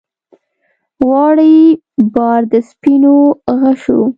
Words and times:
غواړي 1.05 1.55
بار 2.13 2.41
د 2.51 2.53
سپینو 2.69 3.15
غشو 3.59 4.01